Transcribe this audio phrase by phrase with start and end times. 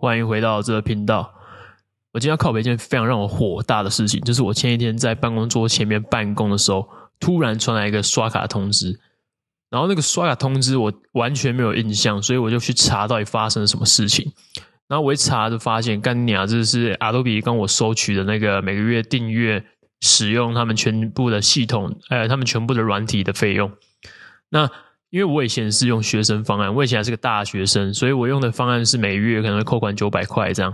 [0.00, 1.30] 欢迎回到这个频道。
[2.12, 6.88] 我今天要靠北一件非常让我火大的事情，就是我前一天在办公桌前面办公的时候，
[7.20, 8.98] 突然传来一个刷卡通知，
[9.68, 14.32] 然后那个刷卡通知我完全没有印象，所以我就去查到底发生了什么事情。
[14.88, 19.62] 然后我一查就发现，干你啊，这是 Adobe 跟我收取的那个每个月订阅
[20.00, 23.70] 使用他们全部的系统，呃，他们全部的软体的费用。
[24.48, 24.70] 那
[25.10, 30.72] 因为我以前是用学生方案，我以前还是个大学生，所以我用的方案是每月可能会扣款九百块这样。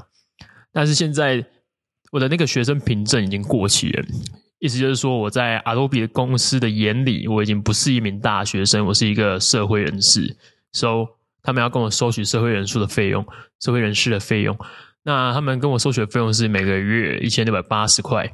[0.72, 1.42] 但是现在
[2.12, 4.04] 我的那个学生凭证已经过期了，
[4.58, 10.36] 意思就是说我在 Adobe 公司的眼里，我已经不是一名大学生，我是一个社会人士。
[10.74, 11.06] So
[11.42, 13.26] 他们要跟我收取社会人数的费用，
[13.60, 14.54] 社会人士的费用。
[15.02, 18.30] 那他们跟我收取的费用是每个月一千六百八十块。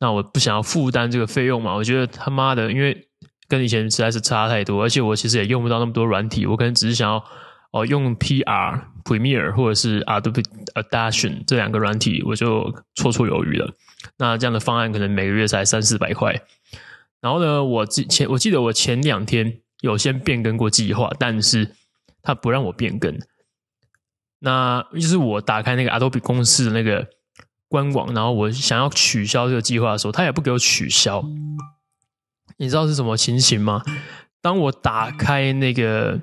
[0.00, 1.74] 那我不想要负担这个费用嘛？
[1.74, 3.06] 我觉得他妈的，因为。
[3.52, 7.22] 跟以前实在是差太多，而且我其实也用不到那么多软体，我可能只是想要
[7.72, 10.42] 哦用 PR Premiere 或者是 Adobe
[10.72, 12.62] Audition 这两个软体，我就
[12.96, 13.70] 绰绰有余了。
[14.16, 16.34] 那这样的方案可能每个月才三四百块。
[17.20, 21.76] 然后呢，我之前我记得我前两天有先变更过计划，但是
[22.22, 23.18] 他不让我变更。
[24.38, 27.06] 那就是我打开那个 Adobe 公司的那个
[27.68, 31.22] 官网，然后我想要取消这个计划的时候，他也不给我取消。
[32.62, 33.82] 你知道是什么情形吗？
[34.40, 36.20] 当我打开那个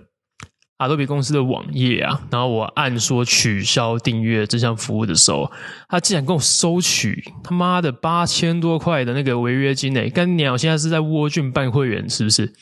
[0.78, 5.52] Adobe 公司的网页啊，然后我按说取消订阅这项服务的时候，
[5.90, 10.10] 他竟然跟我收取他妈的八千多块的那个违约金诶！
[10.10, 12.54] 干鸟，现在是在窝郡办会员是不是？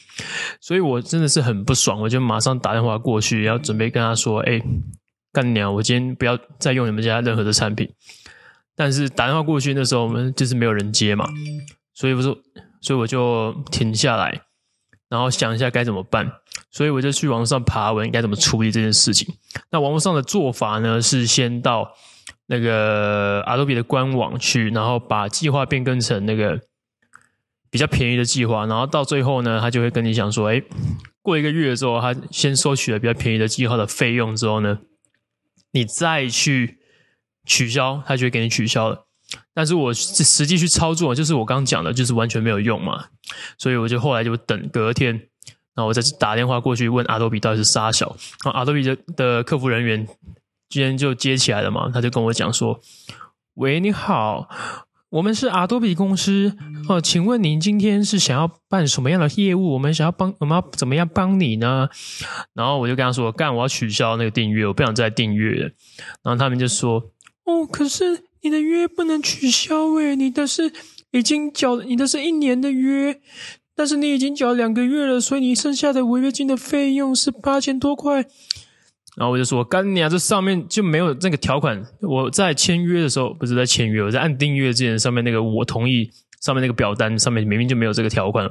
[0.59, 4.59] 所以我真的是很不爽，我就马上打电话过去，要准备跟他说：“哎，
[5.31, 7.87] 干鸟，我今天不要再用你们家任何的产品。”
[8.75, 11.29] 但是打电话过去那时候，我们就是没有人接嘛，
[11.93, 12.35] 所以我说。
[12.87, 14.43] 所以我就停下来，
[15.09, 16.31] 然后想一下该怎么办。
[16.71, 19.27] 所以我就去网上爬文，该怎么处理这件事情。
[19.71, 21.91] 那网络上的做法呢，是先到
[22.45, 26.61] 那个 Adobe 的官网去，然后把计划变更成那个
[27.69, 30.63] 比较便宜的计划，然后到最后呢，他就会跟你讲说：“哎，
[31.21, 34.79] 过一个月之后，他先收取了比较便宜的计划的费用之后呢，
[35.71, 36.79] 你再去
[37.45, 39.06] 取消，他就会给你取消了。”
[39.53, 43.05] 但是我实际去操作，就是我刚刚讲的，就是完全没有用嘛，
[43.57, 45.13] 所以我就后来就等隔天，
[45.75, 50.07] 然后我再打电话过去问阿多比到底是啥小，然后 Adobe 的的客服人员
[50.69, 52.79] 今天就接起来了嘛，他就跟我讲说
[53.55, 54.47] ：“喂，你好，
[55.09, 56.55] 我们是阿多比公司
[56.87, 59.73] 哦，请问您今天是想要办什么样的业务？
[59.73, 61.89] 我们想要帮，我们要怎么样帮你呢？”
[62.55, 65.71] 然后我就跟他说：“干，我要取消那个订阅，我不想再订阅了。”
[66.23, 67.11] 然后他们就说
[67.43, 70.71] ：“哦，可是。”你的约不能取消诶，你的是
[71.11, 73.19] 已经缴，你的是一年的约，
[73.75, 78.25] 但是你已经缴两个月了，所以你剩下的违约金的费用是八千多块。
[79.15, 81.83] 然后我就说，干你啊，这上面就没有那个条款。
[82.01, 86.11] 我在签约的时候不是在签约，我在按订阅之前，上面那个我同意
[86.41, 88.45] 上面那个表单上面明明就没有这个条款。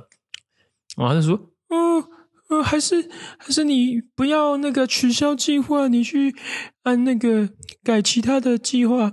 [0.97, 1.37] 然后他就说，
[1.69, 2.16] 嗯。
[2.49, 6.33] 呃，还是还是你不要那个取消计划，你去
[6.85, 7.49] 按那个
[7.83, 9.13] 改其他的计划。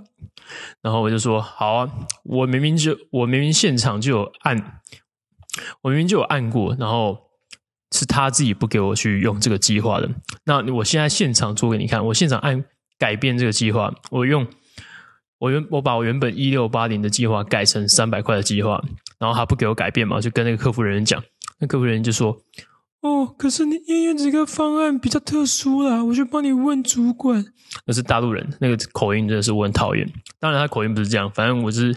[0.82, 1.90] 然后我就说好啊，
[2.22, 4.80] 我明明就我明明现场就有按，
[5.82, 7.18] 我明明就有按过，然后
[7.90, 10.08] 是他自己不给我去用这个计划的。
[10.44, 12.64] 那我现在现场做给你看，我现场按
[12.98, 14.46] 改变这个计划，我用
[15.38, 18.80] 我原我把我原本一六八零的计划改成三百块的计划，
[19.18, 21.20] 然后他不给我改变嘛，就跟那个客服人员讲，
[21.58, 22.38] 那客服人员就说。
[23.04, 27.44] 哦，可是你因为这个方案比较特殊啦，我就帮你问主管。
[27.84, 30.10] 那是大陆人，那个口音真的是我很讨厌。
[30.40, 31.94] 当然他口音不是这样，反正我是，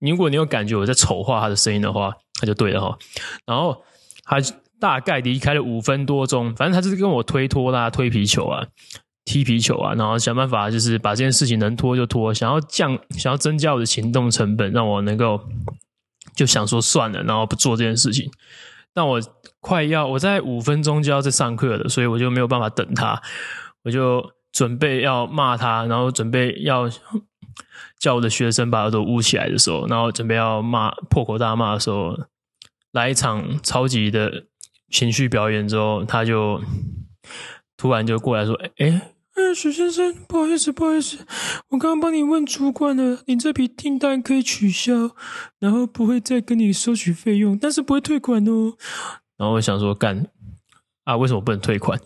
[0.00, 2.12] 如果你有感觉我在丑化他的声音的话，
[2.42, 2.98] 那就对了哈。
[3.46, 3.84] 然后
[4.24, 4.38] 他
[4.80, 8.66] 大概离开了五分多钟，反正他就是跟我推脱啦、推皮球啊、
[9.24, 15.40] 踢皮球啊，然后想办法就是把这件事情能拖就拖，想要降、想要增加我的行动成本，让我能够
[16.34, 18.28] 就想说算了，然后不做这件事情。
[18.98, 19.20] 那我
[19.60, 23.22] 快要，我在五分钟就要在上课了，所以我就没有办法等他，
[23.84, 26.90] 我就准备要骂他，然后准备要
[28.00, 32.18] 叫我的学生把耳朵捂起来的时候，然后准备要骂破口大骂的时候，
[32.90, 34.46] 来一场超级的
[34.90, 36.60] 情绪表演之后，他就
[37.76, 39.00] 突然就过来说：“哎、欸。”
[39.38, 41.16] 哎，许先生，不好意思，不好意思，
[41.68, 45.12] 我刚刚帮你问主管了，你这笔订单可以取消，
[45.60, 48.74] 然后不会再跟你收取费用，但是不会退款哦。
[49.36, 50.26] 然后我想说，干
[51.04, 52.00] 啊，为什么不能退款？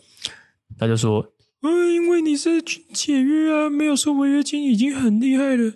[0.79, 1.27] 他就说，
[1.63, 5.73] 嗯，因为你是解约啊，没有收违约金，已经很厉害了。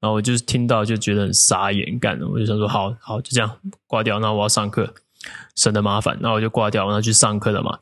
[0.00, 4.18] 然后我就是听到就觉得很傻眼，干，我就想说，好好，就这样挂掉。
[4.20, 4.94] 那我要上课，
[5.54, 7.80] 省得麻烦，那我就挂掉，然后去上课了嘛。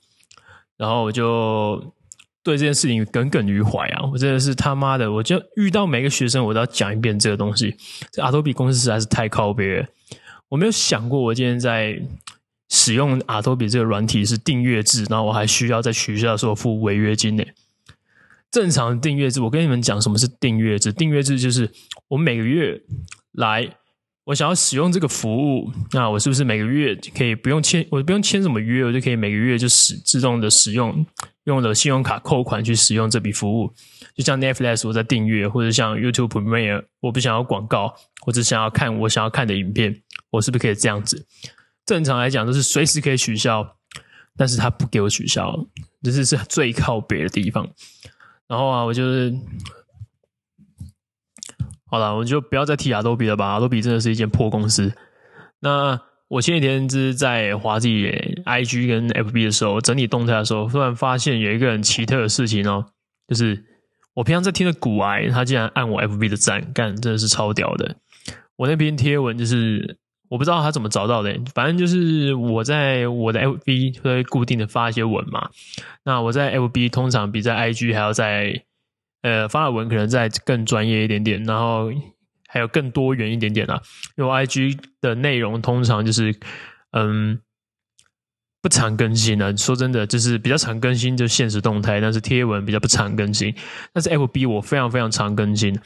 [0.76, 1.94] 然后我就。
[2.46, 4.08] 对这件事情耿耿于怀啊！
[4.12, 7.74] 我真的是他妈的，我就遇到每个学生，我都要讲一遍这个东西。
[8.12, 9.88] 这 Adobe 公司实在是太靠北了，
[10.48, 12.00] 我没有想过我今天在
[12.68, 17.42] 使用 Adobe 这个软体是订阅制，然后我还需要在取消的时候付违约金呢。
[18.52, 20.92] 正常订阅制，我跟你们讲什么是订阅制？
[20.92, 21.68] 订阅制就是
[22.06, 22.80] 我每个月
[23.32, 23.76] 来。
[24.26, 27.86] 我想要使用这个服务，那我是不是每个月可以不用签？
[27.92, 31.06] 我不用签什么约，我就可以每个月就使自动的使用，
[31.44, 33.72] 用了信用卡扣款去使用这笔服务。
[34.16, 37.94] 就像 Netflix 我在订阅，或者像 YouTube Premier，我不想要广告，
[38.26, 41.24] 我只想要看我想要看的影片，我是不是可以这样子？
[41.86, 43.76] 正常来讲都是随时可以取消，
[44.36, 45.56] 但是他不给我取消，
[46.02, 47.64] 这是是最靠别的地方。
[48.48, 49.32] 然后啊，我就是。
[51.96, 53.58] 好了，我就不要再提 Adobe 了吧。
[53.58, 54.92] Adobe 真的是一间破公司。
[55.60, 55.98] 那
[56.28, 58.06] 我前几天就是在滑自己
[58.44, 62.84] IG 跟 FB 的时候，整理动态的时候，突然发现有一个很奇特的事情哦，
[63.26, 63.64] 就是
[64.12, 67.96] 我平常在听的古癌，他竟然按我 FB 的赞，干真的是超屌的。
[68.56, 69.96] 我那篇贴文就是
[70.28, 75.48] 我不知道他怎么找到的，反正就是我在我的 FB 会固定的发一些文嘛。
[76.04, 78.64] 那我在 FB 通常比在 IG 还要在。
[79.26, 81.90] 呃，发的文可能再更专业一点点，然后
[82.46, 83.82] 还有更多元一点点啦。
[84.16, 86.32] 因为 IG 的内容通常就是，
[86.92, 87.40] 嗯，
[88.62, 89.56] 不常更新的。
[89.56, 93.52] 说真的，就是比较常更新就现实动态，但是贴文比较不常更新。
[93.92, 95.76] 但是 FB 我非常非常常更新，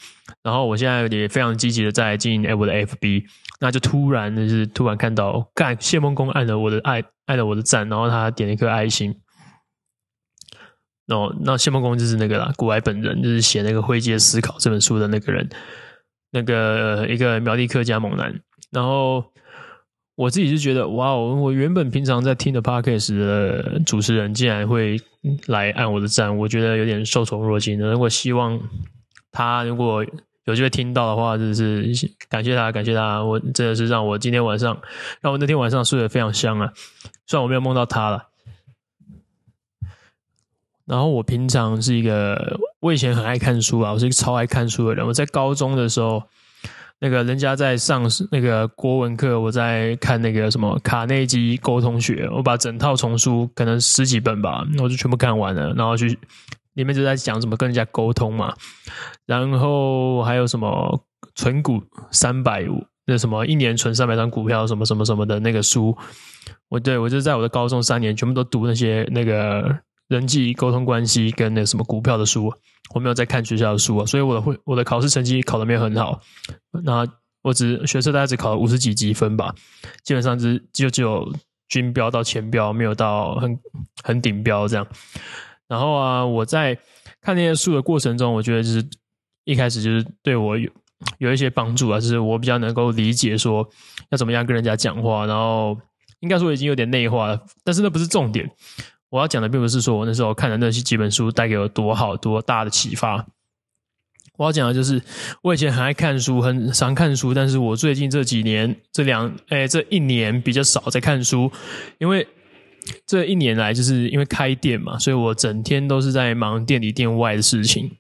[0.42, 3.24] 然后我现在也非常积极的在经营我的 FB。
[3.58, 9.14] 那就突然就是突然看到，干谢梦工按了我的爱，按了我的赞，然后他点了一颗爱心。
[11.10, 15.48] 哦，那谢孟恭就是那个啦，股癌本人就是写那个《灰阶思考》这本书的那个人，
[16.30, 18.32] 那个一个苗栗客家猛男。
[18.70, 19.24] 然后
[20.14, 25.00] 我自己就觉得，哇哦，我原本平常在听的 Podcast 的主持人竟然会
[25.46, 27.90] 来按我的赞，我觉得有点受宠若惊的。
[27.90, 28.56] 如果希望
[29.32, 30.06] 他如果
[30.44, 31.92] 有机会听到的话，就是
[32.28, 34.80] 感谢他，感谢他，我真的是让我今天晚上，
[35.20, 36.72] 让我那天晚上睡得非常香啊。
[37.26, 38.29] 虽然我没有梦到他了。
[40.90, 45.06] 然后我平常是一个，我以前很爱看书啊，我是一个超爱看书的人。
[45.06, 46.20] 我在高中的时候，
[46.98, 55.72] 那个人家在上那个国文课，我在看那个什么卡内基沟通学，我把整套丛书可能十几本吧，我就全部看完了。
[55.74, 56.08] 然后去
[56.74, 58.52] 里面就在讲怎么跟人家沟通嘛，
[59.26, 61.04] 然后还有什么
[61.36, 65.96] 存股三百五，那什么一年存三百张股票，什么什么什么的那个书，
[66.68, 69.78] 我对我就在我的高中三年全部都读那些那个。
[70.10, 72.52] 人际沟通关系跟那什么股票的书，
[72.92, 76.20] 我没有在看学校的书啊，所以我的会我的考试成绩考得没有很好，
[76.82, 77.06] 那
[77.42, 79.54] 我只学测大概只考了五十几积分吧，
[80.02, 81.32] 基本上只就只有
[81.68, 83.56] 均标到前标，没有到很
[84.02, 84.84] 很顶标这样。
[85.68, 86.76] 然后啊，我在
[87.20, 88.84] 看那些书的过程中，我觉得就是
[89.44, 90.68] 一开始就是对我有
[91.18, 93.64] 有一些帮助啊，就是我比较能够理解说
[94.10, 95.78] 要怎么样跟人家讲话，然后
[96.18, 98.50] 应该说已经有点内化了，但是那不是重点。
[99.10, 103.26] 我要讲的并不是说我那时候看的那些几本书带给我多好多大的启发。
[104.36, 105.02] 我要讲的就是，
[105.42, 111.52] 我以前很爱看书，很常看书，但是我最近这几年这两诶这一年比较少在看书，
[111.98, 112.26] 因为
[113.04, 117.90] 这一年来就是因为开店嘛，所以我整天都是在忙店里店外的事情，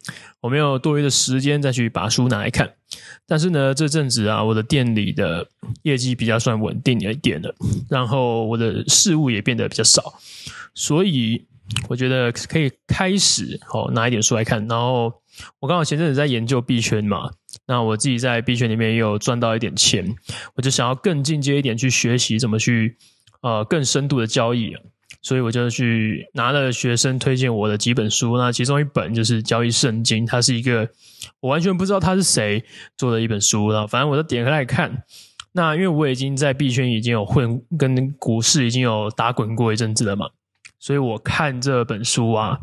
[0.40, 2.72] 我没有多余的时间再去把书拿来看。
[3.26, 5.46] 但是呢，这阵子啊，我的店里的
[5.82, 7.54] 业绩比较算稳定一点了，
[7.90, 10.14] 然后我的事务也变得比较少。
[10.74, 11.46] 所以
[11.88, 14.66] 我觉得可以开始哦，拿一点书来看。
[14.68, 15.12] 然后
[15.58, 17.30] 我刚好前阵子在研究币圈嘛，
[17.66, 20.14] 那我自己在币圈里面也有赚到一点钱，
[20.54, 22.96] 我就想要更进阶一点去学习怎么去
[23.42, 24.74] 呃更深度的交易。
[25.22, 30.88] 所以我就去拿了学生推荐我的几本书，那其中一本就是《交易圣经》，它是一个
[31.40, 32.64] 我完全不知道他是谁
[32.96, 35.04] 做的一本书，然后反正我就点开来看。
[35.52, 40.30] 那因为我已经在币圈已经有混，跟股市已经有打滚过一阵子了嘛。
[40.80, 42.58] 所以我看这本书啊，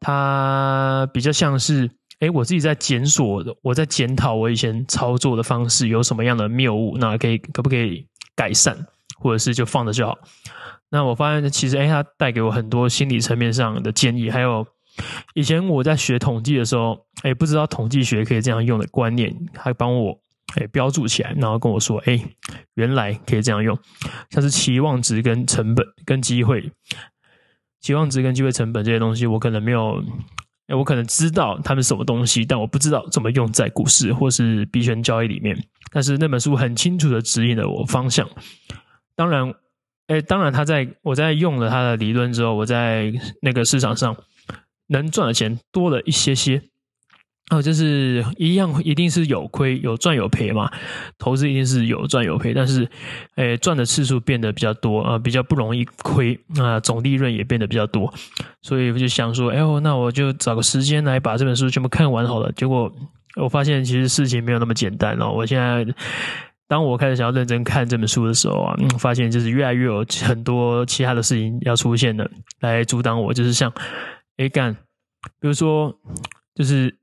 [0.00, 8.76] 它比较像是，诶，我自己在检索，我在检讨我以前操作的方式有什么样的谬误，那可以可不可以改善，
[9.18, 10.18] 或者是就放着就好。
[10.90, 14.66] 那我发现其实，诶，它带给我很多心理层面上的建议，还有
[15.34, 20.20] 以前我在学统计的时候，诶，不知道统计学可以这样用的观念，还帮我
[20.56, 22.20] 诶标注起来，然后跟我说，诶，
[22.74, 23.76] 原来可以这样用，
[24.30, 26.70] 像是期望值跟成本跟机会。
[27.84, 30.02] 期望值跟机会成本这些东西，我可能没有，
[30.68, 35.54] 我可能知道它们什么东西，但我不知道怎么用在股市或是币圈交易里面。
[35.92, 38.26] 但是那本书很清楚的指引了我方向。
[39.14, 39.52] 当然，
[40.06, 43.12] 哎，当然，他在我在用了他的理论之后，我在
[43.42, 44.16] 那个市场上
[44.86, 46.62] 能赚的钱多了一些些。
[47.50, 50.70] 哦，就是一样，一定是有亏有赚有赔嘛。
[51.18, 52.88] 投资一定是有赚有赔，但是，
[53.36, 58.12] 诶，赚的次数变得比较多啊，比较不容易亏啊，总利润也变得比较多。
[58.62, 62.50] 所以我就想说，哎呦，那我就找个时间来把这本书全部看完好了。
[62.52, 62.90] 结果
[63.36, 65.30] 我发现其实事情没有那么简单哦。
[65.30, 65.86] 我现在
[66.66, 72.26] 当我开始想要认真看这本书的时候啊，发现就是越来越有很多其他的事情要出现了，
[72.60, 73.34] 来阻挡我。
[73.34, 73.70] 就是像，
[74.38, 74.74] 哎干，
[75.38, 75.94] 比如说，
[76.54, 76.96] 就是。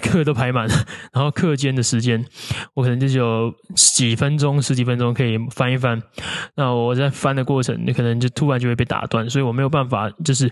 [0.00, 0.74] 课都排满了，
[1.12, 2.24] 然后课间的时间，
[2.74, 6.00] 我可能就只有几分钟、十几分钟可以翻一翻。
[6.54, 10.50] 那我在翻的过程，你可能就突然就会被打断，所以我没有办法就是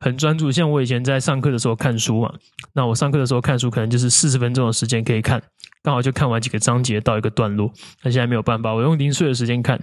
[0.00, 0.50] 很专注。
[0.50, 2.32] 像我以前在上课的时候看书嘛，
[2.74, 5.42] 那我上课的时候看书，可能就是四十分钟的时间可以看。
[5.84, 7.70] 刚好就看完几个章节到一个段落，
[8.02, 9.78] 那现在没有办法，我用零碎的时间看，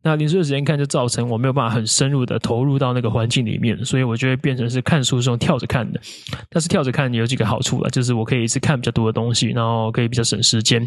[0.00, 6.00] 那零碎的时间看就造成我没有办法很深入的投入到那个环境里面，所以我就会变成是看书是用跳着看的。
[6.48, 10.86] 但是跳着看有几个好处了，就是我可以一次看比较多的东西，然后可以比较省时间。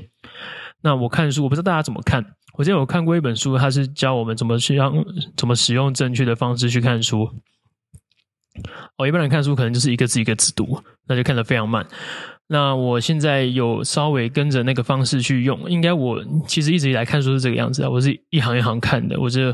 [0.82, 2.26] 那我看书，我不知道大家怎么看。
[2.58, 4.94] 我之前有看过一本书，它是教我们怎么去让
[5.36, 7.30] 怎么使用正确的方式去看书。
[8.98, 11.86] 哦，一般人看书可能就是一个字一个字读，那就看得非常慢。
[12.54, 19.50] 那我现在有稍微跟着那个方式去用，应该我其实一直以来看书是这个样子啊，我是一行一行看的，我这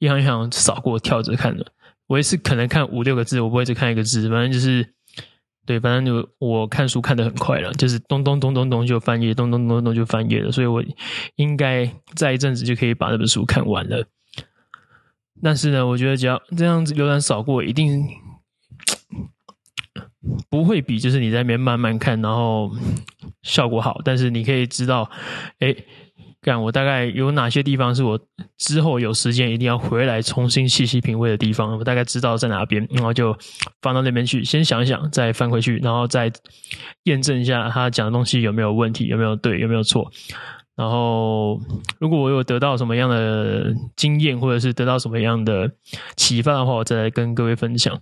[0.00, 1.64] 一行一行扫过跳着看的。
[2.08, 4.84] 我也是可能看五六个字，我不会只看一个字，反正就是
[5.64, 10.82] 对，反正就我看书看得很快了，就是咚咚咚咚咚就翻页，咚咚咚咚就翻页了，所以我
[11.36, 14.04] 应该再一阵子就可以把那本书看完了。
[15.40, 18.04] 但是呢，我觉得只要这样子浏览扫过，一定。
[20.50, 22.70] 不会比就是你在那边慢慢看，然后
[23.42, 24.00] 效果好。
[24.04, 25.10] 但是你可以知道，
[25.58, 25.74] 哎，
[26.40, 28.18] 干我大概有哪些地方是我
[28.58, 31.76] 之后有时间一定要回来重新细细品味的地方。
[31.78, 33.36] 我大概知道在哪边，然后就
[33.82, 36.32] 放到那边去，先想一想，再翻回去，然后再
[37.04, 40.10] 验证一下他讲的东西有没有问题，有没有对，有没有错。
[40.76, 41.60] 然后，
[42.00, 45.70] 如果我有得到什么样的经验，或者是得到什么样的
[46.16, 48.00] 启发的话，我再来跟各位分享。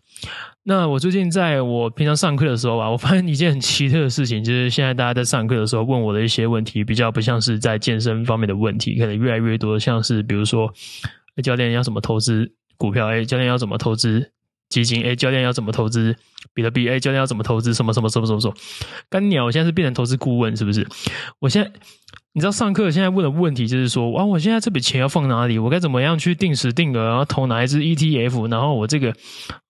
[0.62, 10.72] 那我最近在我平常上课的时候吧，我发现一件很奇特的事情，就是现在大家在上课的时候问我的一些问题，比较不像是在健身方面的问题，可能越来越多像是比如说，
[11.42, 13.08] 教练要怎么投资股票？
[13.08, 14.30] 哎，教练要怎么投资
[14.70, 15.04] 基金？
[15.04, 16.16] 哎，教练要怎么投资
[16.54, 16.88] 比特币？
[16.88, 18.54] 哎，教练要怎么投资什么什么什么什么什么？
[19.10, 20.88] 干鸟，我现在是变成投资顾问是不是？
[21.40, 21.70] 我现在。
[22.34, 25.58] 你知道上课现在问的问题就是说，哇，我现在这笔钱要放哪里？
[25.58, 28.50] 我该怎么样去定时定额，然后投哪一支 ETF？
[28.50, 29.14] 然后我这个，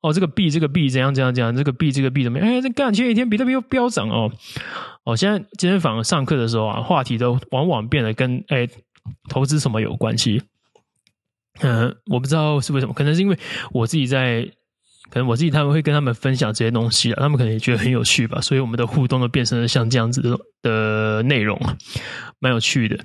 [0.01, 1.55] 哦，这个币，这个币怎样怎样怎样？
[1.57, 2.47] 这个币，这个币怎么样？
[2.47, 4.31] 哎，这干前几天比特币又飙涨哦。
[5.05, 8.69] 哦，现在健身房上课的时候啊，话题都往往变得跟哎
[9.29, 10.43] 投资什么有关系。
[11.63, 13.37] 嗯，我不知道是为什么，可能是因为
[13.73, 14.49] 我自己在。
[15.13, 21.61] 可能我自己他们会跟他们分享这些东西啊，他们可能也觉得很有趣吧，所以我们的互动都变成了像这样子的内容，
[22.39, 22.99] 蛮有趣的。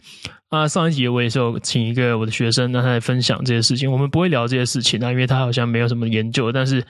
[0.47, 6.81] 啊，上一集我也是有请一个我的学生让他来分享这些事情，我们不会聊这些事情啊，因为他好像没有什么研究，但是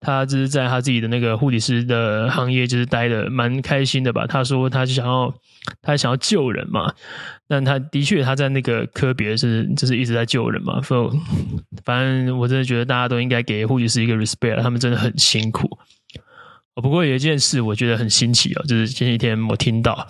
[0.00, 4.28] 他就是在他自己的那个护理师的行业就是待的蛮开心的吧。
[4.28, 5.34] 他说他就想要
[5.82, 6.92] 他想要救人嘛。
[7.48, 10.80] 但他的确，他在那个科别是就是一直在救人嘛。
[10.82, 11.18] 所以，
[11.84, 15.68] 反正我真的觉得大家都应该给护理师一个 respect，他们真的很辛苦。
[16.74, 20.06] 不过有一件事我觉得很新奇哦，就是前几天我听到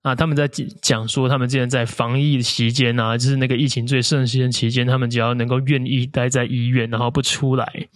[0.00, 0.48] 啊，他们在
[0.80, 7.88] 讲说，他们之前在防疫期间啊，就是那个疫情最盛行期间，他们只要能够愿意待在医院，然后不出来，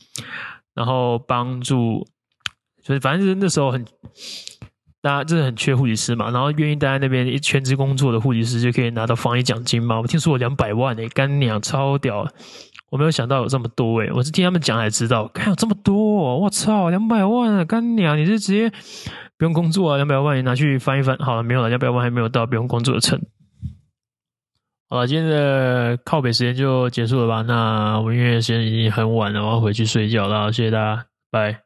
[0.75, 2.07] 然后帮助，
[2.83, 3.87] 就是反正就是那时候很。
[5.03, 9.99] 大家真的很缺护理师嘛，然后愿意待在那边全职工作的护理师就可以拿到防疫奖金嘛。
[9.99, 12.27] 我听说我两百万诶、干娘超屌！
[12.91, 18.71] 我没有想到有这么多诶、我是听他们讲才知道，还有这么多、我操，两百万啊，干娘，你是直接
[19.39, 19.97] 不用工作啊？
[19.97, 23.19] 两百万你拿去翻一翻，好了，没有了，两百万还没有到不用工作的程。
[24.89, 27.43] 好了，今天的靠北时间就结束了吧？
[27.43, 30.53] 那我因为时间已经很晚了，我要回去睡觉了。
[30.53, 31.63] 谢谢大家，拜。